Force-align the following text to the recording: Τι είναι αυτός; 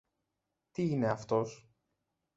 Τι 0.71 0.89
είναι 0.89 1.07
αυτός; 1.09 1.69